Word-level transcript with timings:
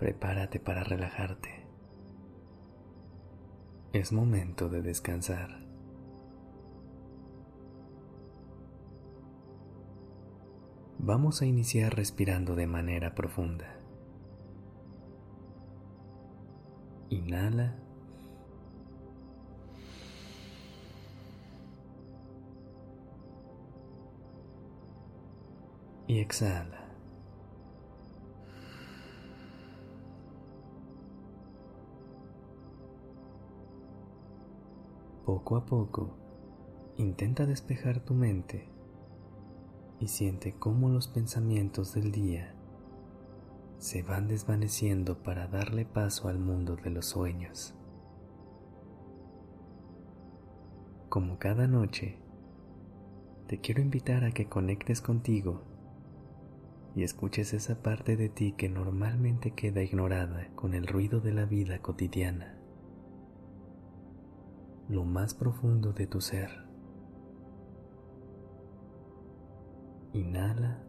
Prepárate 0.00 0.58
para 0.60 0.82
relajarte. 0.82 1.66
Es 3.92 4.12
momento 4.12 4.70
de 4.70 4.80
descansar. 4.80 5.60
Vamos 10.98 11.42
a 11.42 11.44
iniciar 11.44 11.94
respirando 11.94 12.56
de 12.56 12.66
manera 12.66 13.14
profunda. 13.14 13.76
Inhala. 17.10 17.76
Y 26.06 26.20
exhala. 26.20 26.79
Poco 35.32 35.56
a 35.56 35.64
poco, 35.64 36.10
intenta 36.96 37.46
despejar 37.46 38.00
tu 38.00 38.14
mente 38.14 38.68
y 40.00 40.08
siente 40.08 40.56
cómo 40.58 40.88
los 40.88 41.06
pensamientos 41.06 41.94
del 41.94 42.10
día 42.10 42.56
se 43.78 44.02
van 44.02 44.26
desvaneciendo 44.26 45.22
para 45.22 45.46
darle 45.46 45.84
paso 45.84 46.26
al 46.26 46.40
mundo 46.40 46.74
de 46.74 46.90
los 46.90 47.06
sueños. 47.06 47.76
Como 51.08 51.38
cada 51.38 51.68
noche, 51.68 52.18
te 53.46 53.60
quiero 53.60 53.82
invitar 53.82 54.24
a 54.24 54.32
que 54.32 54.48
conectes 54.48 55.00
contigo 55.00 55.62
y 56.96 57.04
escuches 57.04 57.54
esa 57.54 57.84
parte 57.84 58.16
de 58.16 58.30
ti 58.30 58.50
que 58.58 58.68
normalmente 58.68 59.52
queda 59.52 59.80
ignorada 59.80 60.48
con 60.56 60.74
el 60.74 60.88
ruido 60.88 61.20
de 61.20 61.32
la 61.32 61.44
vida 61.44 61.80
cotidiana, 61.80 62.59
lo 64.90 65.04
más 65.04 65.34
profundo 65.34 65.92
de 65.92 66.08
tu 66.08 66.20
ser. 66.20 66.50
Inhala. 70.12 70.82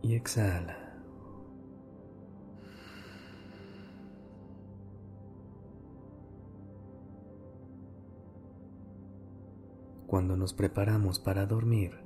Y 0.00 0.14
exhala. 0.14 0.78
Cuando 10.06 10.36
nos 10.36 10.54
preparamos 10.54 11.18
para 11.18 11.46
dormir, 11.46 11.98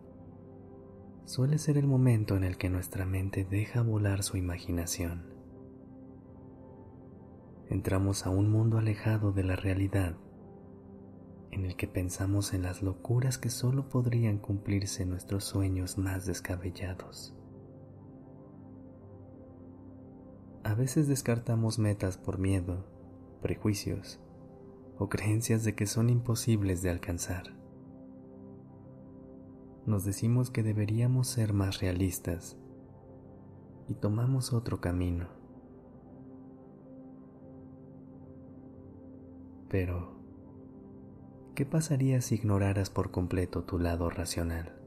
suele 1.29 1.59
ser 1.59 1.77
el 1.77 1.87
momento 1.87 2.37
en 2.37 2.45
el 2.45 2.57
que 2.57 2.71
nuestra 2.71 3.05
mente 3.05 3.45
deja 3.45 3.83
volar 3.83 4.23
su 4.23 4.39
imaginación. 4.39 5.27
Entramos 7.69 8.25
a 8.25 8.31
un 8.31 8.51
mundo 8.51 8.79
alejado 8.79 9.31
de 9.33 9.45
la 9.45 9.55
realidad 9.55 10.17
en 11.51 11.67
el 11.67 11.77
que 11.77 11.87
pensamos 11.87 12.55
en 12.55 12.63
las 12.63 12.83
locuras 12.83 13.37
que 13.37 13.51
solo 13.51 13.91
podrían 13.91 14.39
cumplirse 14.39 15.05
nuestros 15.05 15.45
sueños 15.45 15.99
más 15.99 16.25
descabellados. 16.25 17.35
A 20.65 20.73
veces 20.73 21.09
descartamos 21.09 21.79
metas 21.79 22.17
por 22.17 22.39
miedo, 22.39 22.87
prejuicios 23.43 24.19
o 24.97 25.11
creencias 25.11 25.63
de 25.63 25.75
que 25.75 25.87
son 25.87 26.09
imposibles 26.09 26.81
de 26.81 26.89
alcanzar. 26.89 27.58
Nos 29.89 30.05
decimos 30.05 30.51
que 30.51 30.63
deberíamos 30.63 31.29
ser 31.29 31.55
más 31.55 31.81
realistas 31.81 32.59
y 33.89 33.95
tomamos 33.95 34.53
otro 34.53 34.83
camino. 34.83 35.29
Pero, 39.71 40.13
¿qué 41.55 41.65
pasaría 41.65 42.21
si 42.21 42.35
ignoraras 42.35 42.91
por 42.91 43.11
completo 43.11 43.65
tu 43.65 43.79
lado 43.79 44.11
racional? 44.11 44.79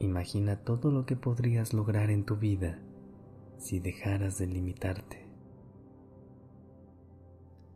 Imagina 0.00 0.62
todo 0.62 0.90
lo 0.90 1.06
que 1.06 1.16
podrías 1.16 1.72
lograr 1.72 2.10
en 2.10 2.26
tu 2.26 2.36
vida 2.36 2.78
si 3.56 3.80
dejaras 3.80 4.36
de 4.36 4.48
limitarte. 4.48 5.26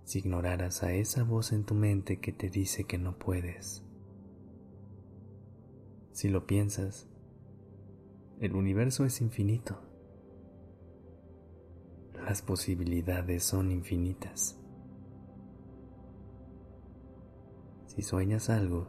Si 0.04 0.19
ignoraras 0.19 0.82
a 0.82 0.92
esa 0.92 1.25
voz 1.25 1.53
en 1.53 1.65
tu 1.65 1.72
mente 1.72 2.21
que 2.21 2.34
te 2.34 2.50
dice 2.50 2.84
que 2.84 2.98
no 2.98 3.19
puedes. 3.19 3.82
Si 6.15 6.29
lo 6.29 6.47
piensas, 6.47 7.09
el 8.39 8.55
universo 8.55 9.05
es 9.05 9.21
infinito. 9.21 9.81
Las 12.15 12.41
posibilidades 12.41 13.43
son 13.43 13.73
infinitas. 13.73 14.57
Si 17.87 18.03
sueñas 18.03 18.49
algo, 18.49 18.87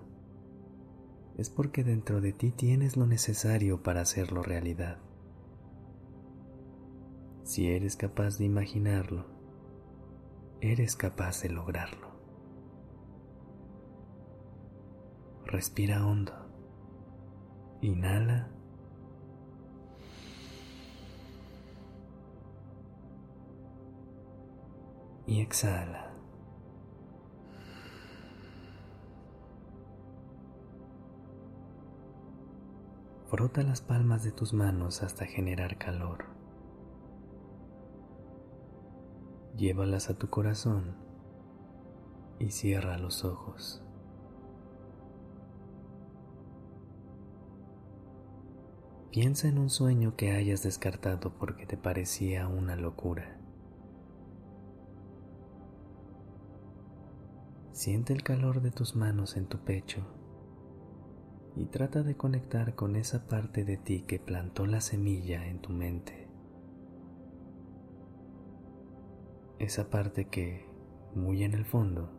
es 1.36 1.50
porque 1.50 1.84
dentro 1.84 2.22
de 2.22 2.32
ti 2.32 2.52
tienes 2.52 2.96
lo 2.96 3.08
necesario 3.08 3.82
para 3.82 4.02
hacerlo 4.02 4.44
realidad. 4.44 5.00
Si 7.42 7.72
eres 7.72 7.96
capaz 7.96 8.38
de 8.38 8.46
imaginarlo, 8.46 9.26
eres 10.62 10.96
capaz 10.96 11.42
de 11.42 11.50
lograrlo. 11.50 12.08
Respira 15.46 16.06
hondo. 16.06 16.45
Inhala. 17.86 18.48
Y 25.28 25.42
exhala. 25.42 26.12
Frota 33.28 33.62
las 33.62 33.82
palmas 33.82 34.24
de 34.24 34.32
tus 34.32 34.54
manos 34.54 35.04
hasta 35.04 35.26
generar 35.26 35.78
calor. 35.78 36.26
Llévalas 39.58 40.10
a 40.10 40.18
tu 40.18 40.32
corazón 40.32 40.96
y 42.40 42.50
cierra 42.50 42.98
los 42.98 43.24
ojos. 43.24 43.85
Piensa 49.16 49.48
en 49.48 49.60
un 49.60 49.70
sueño 49.70 50.18
que 50.18 50.34
hayas 50.34 50.62
descartado 50.62 51.38
porque 51.38 51.66
te 51.66 51.78
parecía 51.78 52.50
una 52.50 52.76
locura. 52.76 53.40
Siente 57.72 58.12
el 58.12 58.24
calor 58.24 58.62
de 58.62 58.72
tus 58.72 58.98
manos 58.98 59.38
en 59.38 59.46
tu 59.46 59.60
pecho 59.60 60.06
y 61.56 61.68
trata 61.68 62.04
de 62.04 62.18
conectar 62.18 62.76
con 62.76 62.98
esa 62.98 63.26
parte 63.26 63.64
de 63.64 63.78
ti 63.78 64.02
que 64.02 64.20
plantó 64.20 64.66
la 64.66 64.82
semilla 64.82 65.48
en 65.48 65.62
tu 65.62 65.70
mente. 65.70 66.28
Esa 69.60 69.90
parte 69.90 70.26
que, 70.28 70.66
muy 71.16 71.46
en 71.46 71.54
el 71.54 71.64
fondo, 71.64 72.10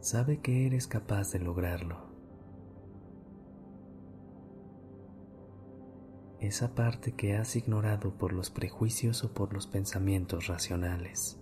sabe 0.00 0.40
que 0.40 0.66
eres 0.66 0.88
capaz 0.88 1.30
de 1.30 1.38
lograrlo. 1.38 2.09
Esa 6.40 6.74
parte 6.74 7.12
que 7.12 7.36
has 7.36 7.54
ignorado 7.54 8.14
por 8.16 8.32
los 8.32 8.48
prejuicios 8.48 9.24
o 9.24 9.34
por 9.34 9.52
los 9.52 9.66
pensamientos 9.66 10.46
racionales. 10.46 11.38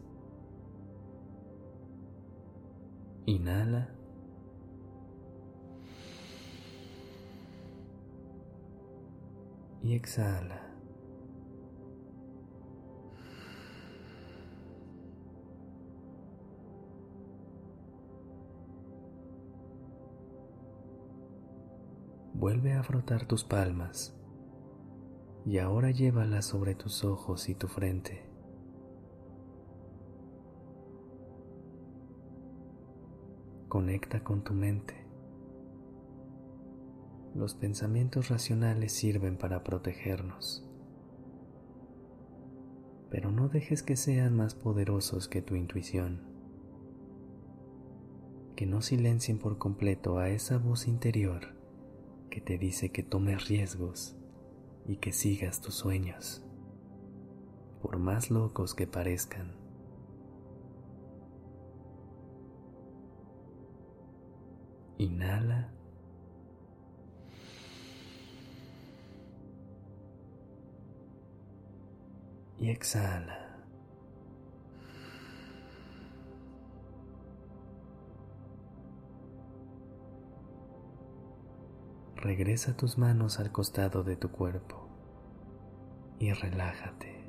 Inhala 3.27 3.95
y 9.83 9.95
exhala. 9.95 10.65
vuelve 22.35 22.73
a 22.73 22.85
frotar 22.85 23.27
tus 23.27 23.43
palmas 23.43 24.18
y 25.49 25.61
ahora 25.61 25.91
llévalas 25.91 26.45
sobre 26.45 26.75
tus 26.75 27.05
ojos 27.05 27.49
y 27.49 27.55
tu 27.55 27.69
frente. 27.69 28.23
Conecta 33.67 34.23
con 34.23 34.45
tu 34.45 34.53
mente. 34.53 35.07
Los 37.35 37.55
pensamientos 37.55 38.29
racionales 38.29 38.93
sirven 38.93 39.39
para 39.39 39.65
protegernos, 39.65 40.69
pero 43.09 43.33
no 43.33 43.49
dejes 43.49 43.83
que 43.83 43.97
sean 43.97 44.37
más 44.37 44.55
poderosos 44.55 45.29
que 45.29 45.41
tu 45.41 45.55
intuición, 45.55 46.21
que 48.55 48.67
no 48.67 48.83
silencien 48.83 49.39
por 49.39 49.57
completo 49.57 50.19
a 50.19 50.29
esa 50.29 50.59
voz 50.59 50.87
interior 50.87 51.57
que 52.29 52.43
te 52.43 52.59
dice 52.59 52.91
que 52.91 53.03
tomes 53.03 53.49
riesgos 53.49 54.18
y 54.89 54.97
que 54.97 55.13
sigas 55.13 55.61
tus 55.61 55.75
sueños, 55.75 56.43
por 57.83 57.99
más 57.99 58.31
locos 58.31 58.75
que 58.75 58.87
parezcan. 58.87 59.55
Inhala. 64.97 65.71
Y 72.59 72.71
exhala. 72.71 73.48
Regresa 82.21 82.77
tus 82.77 82.99
manos 82.99 83.39
al 83.39 83.53
costado 83.53 84.03
de 84.03 84.17
tu 84.17 84.33
cuerpo 84.33 84.89
y 86.19 86.33
relájate. 86.33 87.25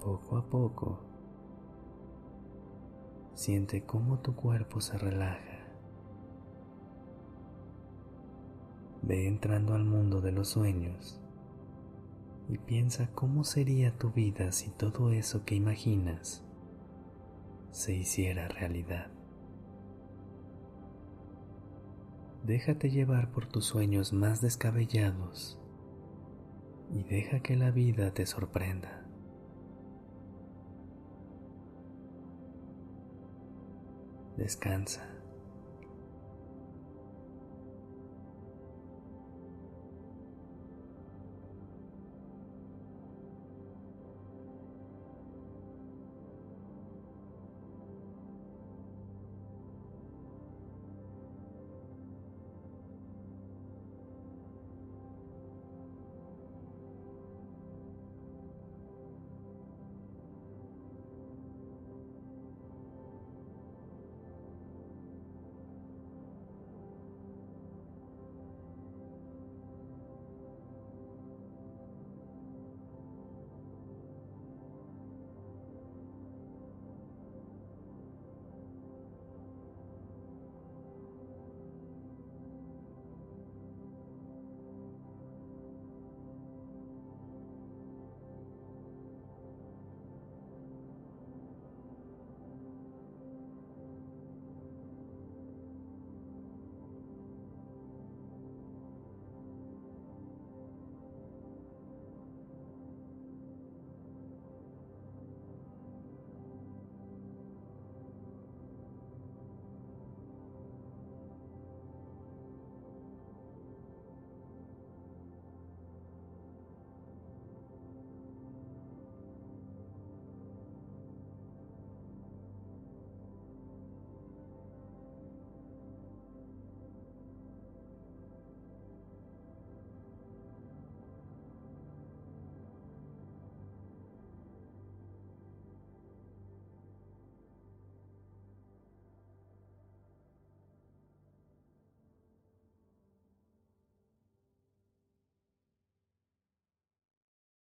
Poco 0.00 0.36
a 0.36 0.48
poco, 0.48 1.00
siente 3.34 3.84
cómo 3.84 4.20
tu 4.20 4.36
cuerpo 4.36 4.80
se 4.80 4.96
relaja. 4.96 5.66
Ve 9.02 9.26
entrando 9.26 9.74
al 9.74 9.84
mundo 9.84 10.20
de 10.20 10.30
los 10.30 10.50
sueños 10.50 11.20
y 12.48 12.58
piensa 12.58 13.10
cómo 13.12 13.42
sería 13.42 13.98
tu 13.98 14.12
vida 14.12 14.52
si 14.52 14.70
todo 14.70 15.10
eso 15.10 15.44
que 15.44 15.56
imaginas 15.56 16.44
se 17.72 17.92
hiciera 17.92 18.46
realidad. 18.46 19.10
Déjate 22.46 22.90
llevar 22.90 23.32
por 23.32 23.46
tus 23.46 23.64
sueños 23.64 24.12
más 24.12 24.40
descabellados 24.40 25.60
y 26.92 27.02
deja 27.02 27.40
que 27.40 27.56
la 27.56 27.72
vida 27.72 28.14
te 28.14 28.24
sorprenda. 28.24 29.04
Descansa. 34.36 35.15